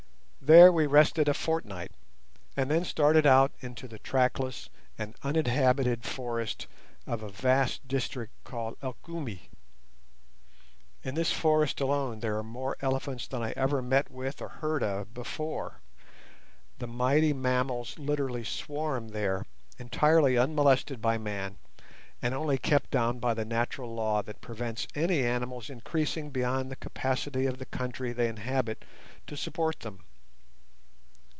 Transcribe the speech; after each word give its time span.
There 0.43 0.71
we 0.73 0.85
rested 0.85 1.29
a 1.29 1.33
fortnight, 1.35 1.91
and 2.57 2.69
then 2.69 2.83
started 2.83 3.25
out 3.27 3.51
into 3.61 3.87
the 3.87 3.99
trackless 3.99 4.69
and 4.97 5.15
uninhabited 5.23 6.03
forest 6.03 6.67
of 7.07 7.21
a 7.23 7.29
vast 7.29 7.87
district 7.87 8.33
called 8.43 8.75
Elgumi. 8.81 9.47
In 11.03 11.13
this 11.15 11.31
forest 11.31 11.79
alone 11.79 12.19
there 12.19 12.37
are 12.39 12.43
more 12.43 12.75
elephants 12.81 13.27
than 13.27 13.41
I 13.43 13.53
ever 13.55 13.81
met 13.83 14.09
with 14.11 14.41
or 14.41 14.49
heard 14.49 14.81
of 14.83 15.13
before. 15.13 15.79
The 16.79 16.87
mighty 16.87 17.31
mammals 17.33 17.97
literally 17.99 18.43
swarm 18.43 19.09
there 19.09 19.45
entirely 19.77 20.37
unmolested 20.37 21.01
by 21.01 21.17
man, 21.19 21.59
and 22.21 22.33
only 22.33 22.57
kept 22.57 22.89
down 22.91 23.19
by 23.19 23.33
the 23.35 23.45
natural 23.45 23.93
law 23.93 24.21
that 24.23 24.41
prevents 24.41 24.87
any 24.95 25.21
animals 25.23 25.69
increasing 25.69 26.29
beyond 26.31 26.69
the 26.69 26.75
capacity 26.75 27.45
of 27.45 27.57
the 27.59 27.65
country 27.65 28.11
they 28.11 28.27
inhabit 28.27 28.83
to 29.27 29.37
support 29.37 29.81
them. 29.81 30.03